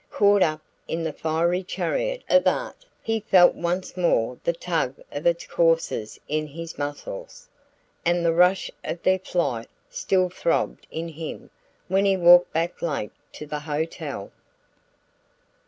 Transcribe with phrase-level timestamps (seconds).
[0.09, 5.27] Caught up in the fiery chariot of art, he felt once more the tug of
[5.27, 7.47] its coursers in his muscles,
[8.03, 11.51] and the rush of their flight still throbbed in him
[11.87, 14.31] when he walked back late to the hotel.